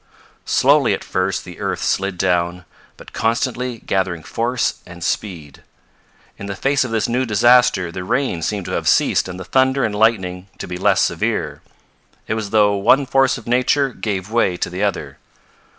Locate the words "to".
8.65-8.71, 10.57-10.67, 14.57-14.71